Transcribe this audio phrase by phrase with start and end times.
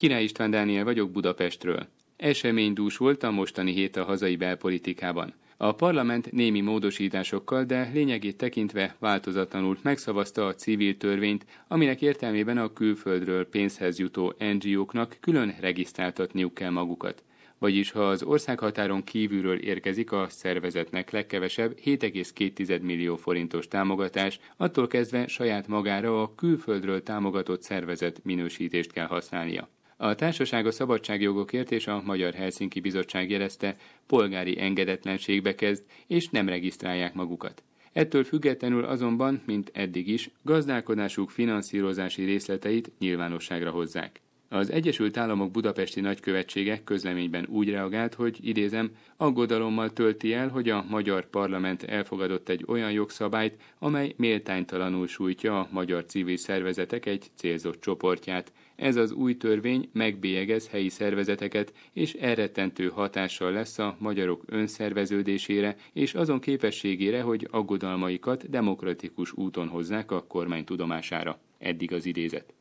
[0.00, 1.86] Király István Dániel vagyok Budapestről.
[2.16, 5.34] Eseménydús volt a mostani hét a hazai belpolitikában.
[5.56, 12.72] A parlament némi módosításokkal, de lényegét tekintve változatlanul megszavazta a civil törvényt, aminek értelmében a
[12.72, 17.22] külföldről pénzhez jutó NGO-knak külön regisztráltatniuk kell magukat.
[17.58, 25.26] Vagyis ha az országhatáron kívülről érkezik a szervezetnek legkevesebb 7,2 millió forintos támogatás, attól kezdve
[25.26, 29.68] saját magára a külföldről támogatott szervezet minősítést kell használnia.
[30.02, 36.48] A Társaság a Szabadságjogokért és a Magyar Helsinki Bizottság jelezte, polgári engedetlenségbe kezd, és nem
[36.48, 37.62] regisztrálják magukat.
[37.92, 44.20] Ettől függetlenül azonban, mint eddig is, gazdálkodásuk finanszírozási részleteit nyilvánosságra hozzák.
[44.52, 50.84] Az Egyesült Államok budapesti nagykövetsége közleményben úgy reagált, hogy idézem, aggodalommal tölti el, hogy a
[50.88, 57.80] magyar parlament elfogadott egy olyan jogszabályt, amely méltánytalanul sújtja a magyar civil szervezetek egy célzott
[57.80, 58.52] csoportját.
[58.76, 66.14] Ez az új törvény megbélyegez helyi szervezeteket, és elrettentő hatással lesz a magyarok önszerveződésére és
[66.14, 71.38] azon képességére, hogy aggodalmaikat demokratikus úton hozzák a kormány tudomására.
[71.58, 72.59] Eddig az idézet.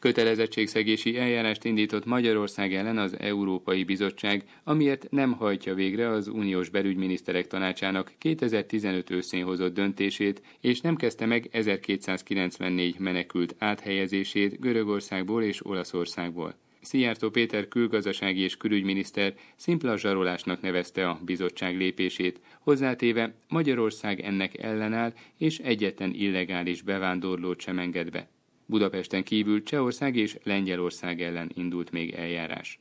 [0.00, 7.46] Kötelezettségszegési eljárást indított Magyarország ellen az Európai Bizottság, amiért nem hajtja végre az uniós belügyminiszterek
[7.46, 16.54] tanácsának 2015 őszén hozott döntését, és nem kezdte meg 1294 menekült áthelyezését Görögországból és Olaszországból.
[16.80, 25.12] Szijjártó Péter külgazdasági és külügyminiszter szimpla zsarolásnak nevezte a bizottság lépését, hozzátéve Magyarország ennek ellenáll
[25.38, 28.28] és egyetlen illegális bevándorlót sem enged be.
[28.70, 32.80] Budapesten kívül Csehország és Lengyelország ellen indult még eljárás.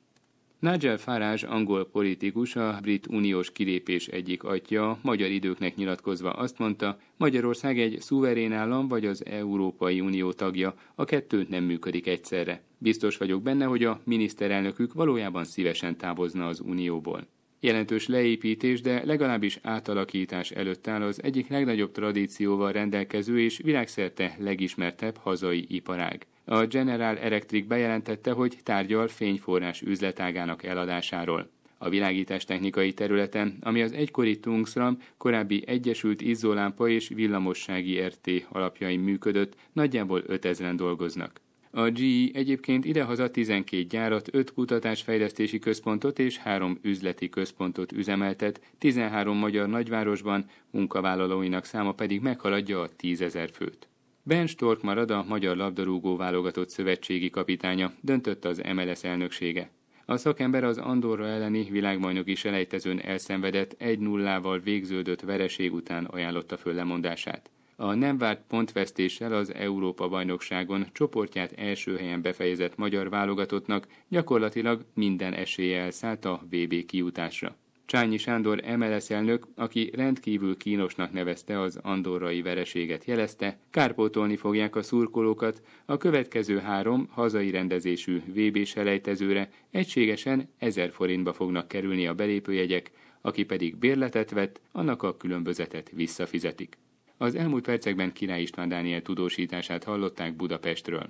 [0.60, 7.00] Nigel Farage angol politikus, a brit uniós kilépés egyik atya, magyar időknek nyilatkozva azt mondta,
[7.18, 12.62] Magyarország egy szuverén állam vagy az Európai Unió tagja, a kettő nem működik egyszerre.
[12.78, 17.28] Biztos vagyok benne, hogy a miniszterelnökük valójában szívesen távozna az Unióból.
[17.62, 25.18] Jelentős leépítés, de legalábbis átalakítás előtt áll az egyik legnagyobb tradícióval rendelkező és világszerte legismertebb
[25.18, 26.26] hazai iparág.
[26.46, 31.50] A General Electric bejelentette, hogy tárgyal fényforrás üzletágának eladásáról.
[31.78, 39.00] A világítás technikai területen, ami az egykori Tungsram, korábbi Egyesült Izzólámpa és Villamossági RT alapjain
[39.00, 41.42] működött, nagyjából 5000-en dolgoznak.
[41.72, 49.38] A GE egyébként idehaza 12 gyárat, 5 kutatásfejlesztési központot és 3 üzleti központot üzemeltet, 13
[49.38, 53.88] magyar nagyvárosban, munkavállalóinak száma pedig meghaladja a 10 ezer főt.
[54.24, 59.70] Ben Stork marad a magyar labdarúgó válogatott szövetségi kapitánya, döntött az MLS elnöksége.
[60.06, 67.50] A szakember az Andorra elleni világbajnoki selejtezőn elszenvedett 1-0-val végződött vereség után ajánlotta föl lemondását.
[67.82, 75.82] A nem várt pontvesztéssel az Európa-bajnokságon csoportját első helyen befejezett magyar válogatottnak gyakorlatilag minden esélye
[75.82, 77.56] elszállt a VB kijutásra.
[77.86, 84.82] Csányi Sándor MLS elnök, aki rendkívül kínosnak nevezte az andorrai vereséget jelezte, kárpótolni fogják a
[84.82, 92.92] szurkolókat, a következő három hazai rendezésű VB selejtezőre egységesen 1000 forintba fognak kerülni a belépőjegyek,
[93.22, 96.78] aki pedig bérletet vett, annak a különbözetet visszafizetik.
[97.22, 101.08] Az elmúlt percekben Király István Dániel tudósítását hallották Budapestről.